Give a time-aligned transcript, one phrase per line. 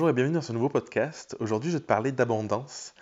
[0.00, 1.36] Bonjour et bienvenue dans ce nouveau podcast.
[1.40, 2.94] Aujourd'hui, je vais te parler d'abondance.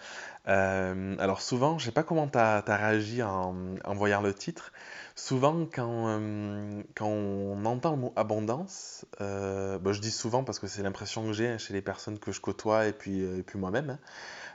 [0.48, 3.54] Euh, alors souvent, je sais pas comment tu as, réagi en,
[3.94, 4.72] voyant le titre.
[5.14, 10.66] Souvent, quand, euh, on entend le mot abondance, euh, bah, je dis souvent parce que
[10.66, 13.96] c'est l'impression que j'ai chez les personnes que je côtoie et puis, et puis moi-même.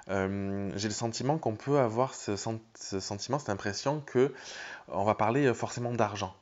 [0.09, 0.71] Hein.
[0.75, 4.33] j'ai le sentiment qu'on peut avoir ce, ce sentiment, cette impression que
[4.89, 6.35] on va parler forcément d'argent.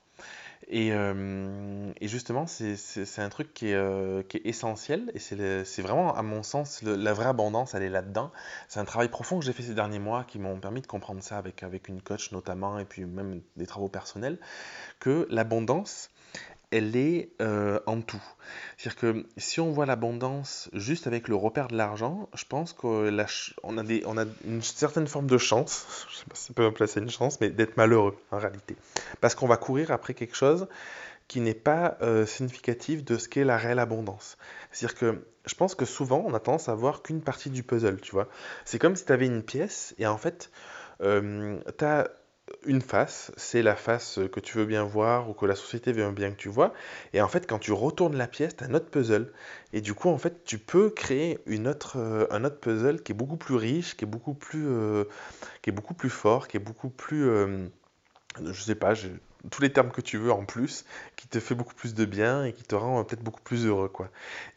[0.73, 5.81] Et, euh, et justement, c'est un truc qui est, euh, qui est essentiel et c'est
[5.81, 8.31] vraiment, à mon sens, la vraie abondance, elle est là-dedans.
[8.69, 11.21] C'est un travail profond que j'ai fait ces derniers mois qui m'ont permis de comprendre
[11.21, 14.39] ça avec, avec une coach notamment et puis même des travaux personnels,
[15.01, 16.09] que l'abondance,
[16.71, 18.23] elle est euh, en tout.
[18.77, 23.19] C'est-à-dire que si on voit l'abondance juste avec le repère de l'argent, je pense qu'on
[23.19, 27.09] a, une certaine forme de chance, je ne sais pas si on peut placer une
[27.09, 28.75] chance, mais d'être malheureux en réalité.
[29.19, 30.67] Parce qu'on va courir après quelque chose
[31.27, 34.37] qui n'est pas euh, significatif de ce qu'est la réelle abondance.
[34.71, 37.99] C'est-à-dire que je pense que souvent on a tendance à voir qu'une partie du puzzle,
[38.01, 38.27] tu vois.
[38.65, 40.51] C'est comme si tu avais une pièce et en fait,
[41.01, 42.09] euh, tu as
[42.65, 46.09] une face, c'est la face que tu veux bien voir ou que la société veut
[46.11, 46.73] bien que tu vois.
[47.13, 49.31] Et en fait, quand tu retournes la pièce, tu as un autre puzzle.
[49.73, 53.11] Et du coup, en fait, tu peux créer une autre, euh, un autre puzzle qui
[53.11, 55.05] est beaucoup plus riche, qui est beaucoup plus, euh,
[55.61, 57.67] qui est beaucoup plus fort, qui est beaucoup plus, euh,
[58.43, 58.93] je sais pas,
[59.49, 62.45] tous les termes que tu veux en plus, qui te fait beaucoup plus de bien
[62.45, 64.09] et qui te rend peut-être beaucoup plus heureux, quoi.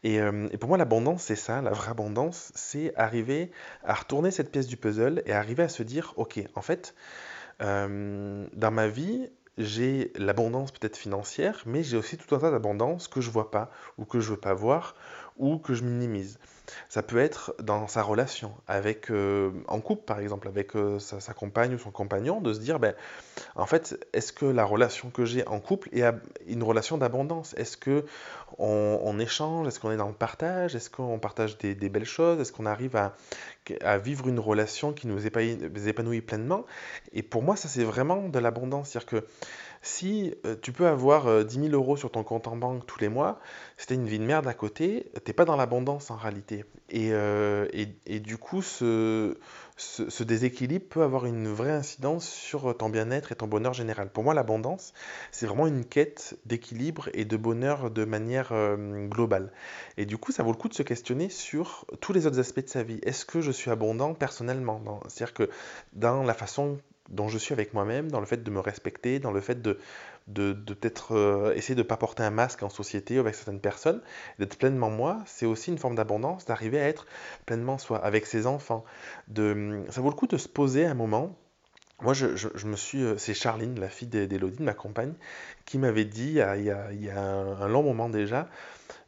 [0.02, 3.50] Et, et pour moi, l'abondance, c'est ça, la vraie abondance, c'est arriver
[3.82, 6.94] à retourner cette pièce du puzzle et arriver à se dire, ok, en fait,
[7.62, 13.08] euh, dans ma vie, j'ai l'abondance peut-être financière, mais j'ai aussi tout un tas d'abondance
[13.08, 14.96] que je vois pas, ou que je veux pas voir,
[15.36, 16.38] ou que je minimise.
[16.88, 21.34] Ça peut être dans sa relation, avec, euh, en couple par exemple, avec euh, sa,
[21.34, 22.94] compagne ou son compagnon, de se dire, ben,
[23.54, 26.04] en fait, est-ce que la relation que j'ai en couple est
[26.46, 27.54] une relation d'abondance?
[27.58, 28.04] Est-ce que
[28.58, 29.66] on, échange?
[29.66, 30.74] Est-ce qu'on est dans le partage?
[30.74, 32.40] Est-ce qu'on partage des, belles choses?
[32.40, 33.14] Est-ce qu'on arrive à,
[33.98, 36.64] vivre une relation qui nous épanouit pleinement?
[37.12, 38.90] Et pour moi, ça c'est vraiment de l'abondance.
[38.90, 39.26] C'est-à-dire que
[39.84, 43.08] si euh, tu peux avoir 10 000 euros sur ton compte en banque tous les
[43.08, 43.38] mois,
[43.76, 46.64] tu une vie de merde à côté, t'es pas dans l'abondance en réalité.
[46.88, 49.36] Et, euh, et, et, du coup, ce,
[49.76, 54.10] ce, déséquilibre peut avoir une vraie incidence sur ton bien-être et ton bonheur général.
[54.10, 54.94] Pour moi, l'abondance,
[55.32, 59.52] c'est vraiment une quête d'équilibre et de bonheur de manière euh, globale.
[59.96, 62.64] Et du coup, ça vaut le coup de se questionner sur tous les autres aspects
[62.64, 63.00] de sa vie.
[63.02, 65.50] Est-ce que je suis abondant personnellement C'est-à-dire que
[65.92, 66.78] dans la façon
[67.10, 69.78] dont je suis avec moi-même, dans le fait de me respecter, dans le fait de,
[70.28, 73.60] de, de peut-être euh, essayer de ne pas porter un masque en société avec certaines
[73.60, 74.00] personnes,
[74.38, 77.06] d'être pleinement moi, c'est aussi une forme d'abondance, d'arriver à être
[77.46, 78.84] pleinement soi, avec ses enfants.
[79.28, 81.36] De, ça vaut le coup de se poser un moment.
[82.04, 83.02] Moi, je, me suis.
[83.02, 85.14] Euh, c'est Charline, la fille d'Elodie, de ma compagne,
[85.64, 86.70] qui m'avait dit il y
[87.10, 88.48] a, un, long moment déjà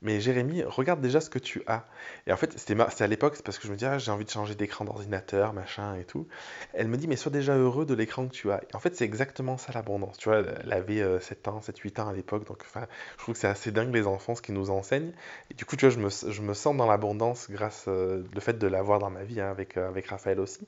[0.02, 1.84] mais Jérémy, regarde déjà ce que tu as.
[2.26, 4.24] Et en fait, c'était à l'époque, c'est parce que je me disais, ah, j'ai envie
[4.24, 6.28] de changer d'écran d'ordinateur, machin et tout.
[6.74, 8.62] Elle me dit, mais sois déjà heureux de l'écran que tu as.
[8.62, 10.18] Et en fait, c'est exactement ça l'abondance.
[10.18, 12.46] Tu vois, elle avait 7 euh, ans, 7, 8 ans à l'époque.
[12.46, 12.86] Donc, enfin,
[13.16, 15.12] je trouve que c'est assez dingue les enfants, ce qu'ils nous enseignent.
[15.50, 18.22] Et du coup, tu vois, je me, je me sens dans l'abondance grâce au euh,
[18.38, 20.66] fait de l'avoir dans ma vie, hein, avec, avec Raphaël aussi.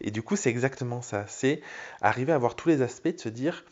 [0.00, 1.24] Et du coup, c'est exactement ça.
[1.28, 1.62] C'est
[2.00, 3.64] arriver à voir tous les aspects, de se dire,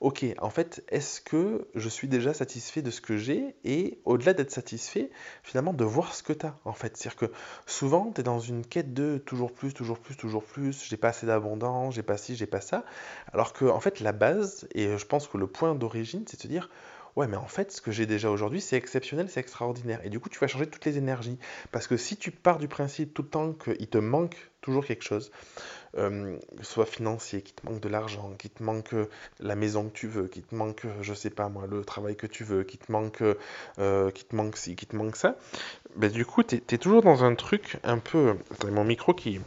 [0.00, 4.34] ok, en fait, est-ce que je suis déjà satisfait de ce que j'ai Et au-delà
[4.34, 5.10] d'être satisfait,
[5.42, 6.96] finalement, de voir ce que tu as, en fait.
[6.96, 7.32] C'est-à-dire que
[7.66, 11.08] souvent, tu es dans une quête de toujours plus, toujours plus, toujours plus, j'ai pas
[11.08, 12.84] assez d'abondance, j'ai pas ci, j'ai pas ça.
[13.32, 16.42] Alors que, en fait, la base, et je pense que le point d'origine, c'est de
[16.42, 16.68] se dire,
[17.16, 20.00] ouais, mais en fait, ce que j'ai déjà aujourd'hui, c'est exceptionnel, c'est extraordinaire.
[20.04, 21.38] Et du coup, tu vas changer toutes les énergies.
[21.72, 25.04] Parce que si tu pars du principe tout le temps qu'il te manque toujours quelque
[25.04, 25.30] chose,
[25.96, 29.08] euh, soit financier, qui te manque de l'argent, qui te manque euh,
[29.38, 32.16] la maison que tu veux, qui te manque, euh, je sais pas moi, le travail
[32.16, 33.22] que tu veux, qui te manque,
[33.76, 35.36] te manque ci, qui te manque ça,
[35.96, 38.36] ben, du coup, tu es, toujours dans un truc un peu.
[38.52, 39.40] Attends, mon micro qui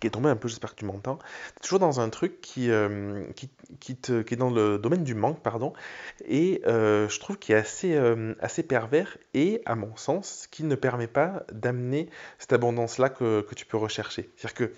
[0.00, 1.18] qui est tombé un peu, j'espère que tu m'entends.
[1.62, 3.50] toujours dans un truc qui, euh, qui,
[3.80, 5.72] qui, te, qui, est dans le domaine du manque, pardon,
[6.26, 10.64] et euh, je trouve qu'il est assez, euh, assez pervers et, à mon sens, qui
[10.64, 12.08] ne permet pas d'amener
[12.38, 14.30] cette abondance-là que, que, tu peux rechercher.
[14.36, 14.72] C'est-à-dire que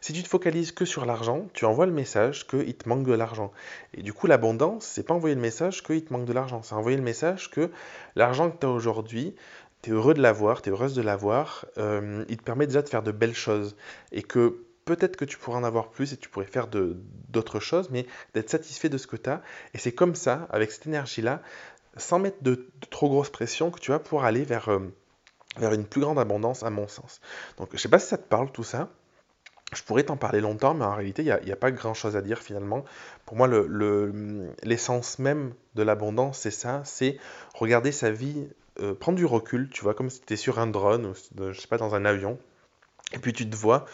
[0.00, 3.12] si tu te focalises que sur l'argent, tu envoies le message qu'il te manque de
[3.12, 3.52] l'argent.
[3.94, 6.74] Et du coup, l'abondance, c'est pas envoyer le message qu'il te manque de l'argent, c'est
[6.74, 7.70] envoyer le message que
[8.16, 9.34] l'argent que tu as aujourd'hui,
[9.82, 12.82] tu es heureux de l'avoir, tu es heureuse de l'avoir, euh, il te permet déjà
[12.82, 13.76] de faire de belles choses.
[14.12, 17.90] Et que peut-être que tu pourrais en avoir plus et tu pourrais faire d'autres choses,
[17.90, 19.42] mais d'être satisfait de ce que tu as.
[19.74, 21.42] Et c'est comme ça, avec cette énergie-là,
[21.96, 24.78] sans mettre de, trop grosse pression, que tu vas pouvoir aller vers, euh,
[25.58, 27.20] vers une plus grande abondance, à mon sens.
[27.58, 28.88] Donc, je ne sais pas si ça te parle tout ça.
[29.74, 32.40] Je pourrais t'en parler longtemps, mais en réalité, il n'y a, pas grand-chose à dire
[32.40, 32.84] finalement.
[33.24, 33.48] Pour moi,
[34.62, 37.18] l'essence le, même de l'abondance, c'est ça, c'est
[37.54, 38.48] regarder sa vie
[38.80, 41.14] euh, prends du recul, tu vois, comme si tu étais sur un drone ou
[41.52, 42.38] je sais pas dans un avion,
[43.12, 43.84] et puis tu te vois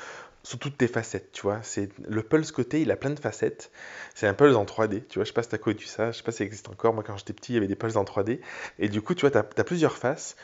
[0.42, 1.60] sous toutes tes facettes, tu vois.
[1.62, 3.70] C'est le Pulse côté, il a plein de facettes.
[4.14, 5.24] C'est un Pulse en 3D, tu vois.
[5.24, 6.94] Je sais pas si t'as connu ça, je sais pas si ça existe encore.
[6.94, 8.40] Moi, quand j'étais petit, il y avait des Pulse en 3D.
[8.78, 10.36] Et du coup, tu vois, t'as as plusieurs faces.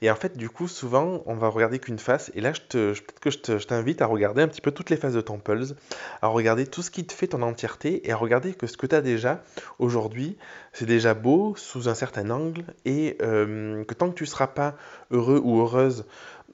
[0.00, 2.30] Et en fait, du coup, souvent, on va regarder qu'une face.
[2.34, 4.96] Et là, je te, peut-être que je t'invite à regarder un petit peu toutes les
[4.96, 5.74] faces de ton Pulse,
[6.22, 8.86] à regarder tout ce qui te fait ton entièreté et à regarder que ce que
[8.86, 9.42] tu as déjà
[9.78, 10.36] aujourd'hui,
[10.72, 14.76] c'est déjà beau sous un certain angle et euh, que tant que tu seras pas
[15.10, 16.04] heureux ou heureuse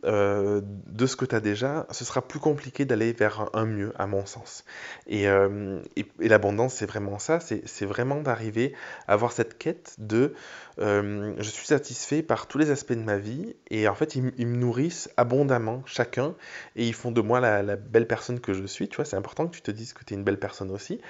[0.05, 3.93] euh, de ce que tu as déjà, ce sera plus compliqué d'aller vers un, mieux,
[3.99, 4.65] à mon sens.
[5.11, 8.75] Euh, et, l'abondance, c'est vraiment ça, c'est vraiment d'arriver
[9.07, 10.35] à avoir cette quête de
[10.79, 14.23] euh, je suis satisfait par tous les aspects de ma vie, et en fait, ils,
[14.23, 16.35] me nourrissent abondamment, chacun,
[16.77, 18.89] et ils font de moi la, la belle personne que je suis.
[18.89, 21.01] Tu vois, c'est important que tu te dises que tu es une belle personne aussi.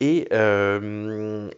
[0.00, 0.26] Et,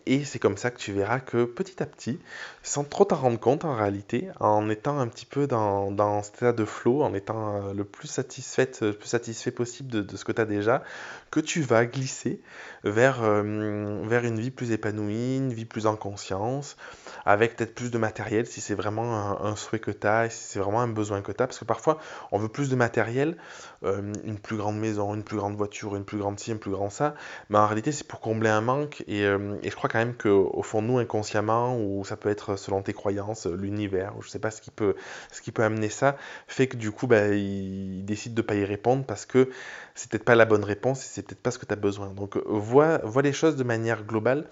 [0.06, 2.18] et c'est comme ça que tu verras que petit à petit,
[2.62, 6.36] sans trop t'en rendre compte en réalité, en étant un petit peu dans, dans cet
[6.36, 10.24] état de flow, en étant euh, le plus, satisfait, le plus satisfait possible de, ce
[10.24, 10.82] que tu as déjà,
[11.30, 12.40] que tu vas glisser
[12.84, 16.76] vers, euh, vers une vie plus épanouie, une vie plus en conscience,
[17.24, 20.58] avec peut-être plus de matériel si c'est vraiment un, souhait que tu as, si c'est
[20.58, 21.98] vraiment un besoin que tu as, parce que parfois
[22.30, 23.36] on veut plus de matériel,
[23.84, 26.72] euh, une plus grande maison, une plus grande voiture, une plus grande ci, un plus
[26.72, 27.14] grand ça,
[27.48, 30.62] mais en réalité c'est pour combler un manque, et, et je crois quand même qu'au
[30.62, 34.38] fond de nous, inconsciemment, ou ça peut être selon tes croyances, l'univers, ou je sais
[34.38, 34.94] pas ce qui peut,
[35.32, 36.16] ce qui peut amener ça,
[36.46, 39.50] fait que du coup, bah, il décide de pas y répondre parce que
[39.94, 42.08] c'est peut-être pas la bonne réponse et c'est peut-être pas ce que tu as besoin.
[42.08, 44.46] Donc, vois, vois les choses de manière globale,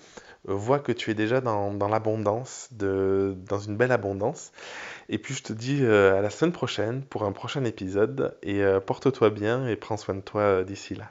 [0.45, 4.53] vois que tu es déjà dans, dans l'abondance, dans une belle abondance.
[5.09, 8.63] Et puis, je te dis euh, à la semaine prochaine pour un prochain épisode et
[8.63, 11.11] euh, porte-toi bien et prends soin de toi euh, d'ici là.